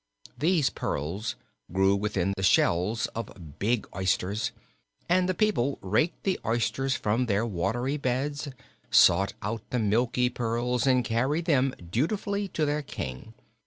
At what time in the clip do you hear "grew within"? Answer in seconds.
1.71-2.33